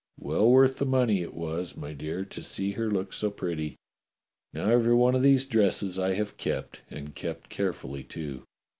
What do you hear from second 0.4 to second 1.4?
worth the money it